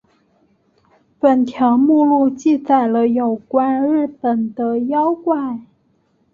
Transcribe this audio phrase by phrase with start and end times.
[1.19, 5.59] 本条目记载了有关日本的妖怪。